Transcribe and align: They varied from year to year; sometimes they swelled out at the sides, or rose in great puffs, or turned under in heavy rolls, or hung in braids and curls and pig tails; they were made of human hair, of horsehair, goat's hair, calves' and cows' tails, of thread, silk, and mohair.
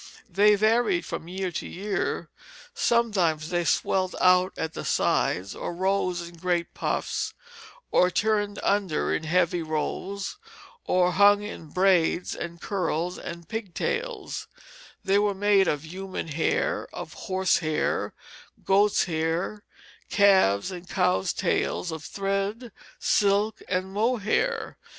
They 0.27 0.55
varied 0.55 1.05
from 1.05 1.27
year 1.27 1.51
to 1.51 1.67
year; 1.67 2.31
sometimes 2.73 3.49
they 3.49 3.63
swelled 3.63 4.15
out 4.19 4.51
at 4.57 4.73
the 4.73 4.83
sides, 4.83 5.53
or 5.55 5.75
rose 5.75 6.27
in 6.27 6.37
great 6.37 6.73
puffs, 6.73 7.35
or 7.91 8.09
turned 8.09 8.57
under 8.63 9.13
in 9.13 9.25
heavy 9.25 9.61
rolls, 9.61 10.39
or 10.85 11.11
hung 11.11 11.43
in 11.43 11.67
braids 11.67 12.33
and 12.33 12.59
curls 12.59 13.19
and 13.19 13.47
pig 13.47 13.75
tails; 13.75 14.47
they 15.05 15.19
were 15.19 15.35
made 15.35 15.67
of 15.67 15.85
human 15.85 16.29
hair, 16.29 16.87
of 16.91 17.13
horsehair, 17.13 18.15
goat's 18.65 19.03
hair, 19.03 19.61
calves' 20.09 20.71
and 20.71 20.89
cows' 20.89 21.31
tails, 21.31 21.91
of 21.91 22.03
thread, 22.03 22.71
silk, 22.97 23.61
and 23.69 23.93
mohair. 23.93 24.79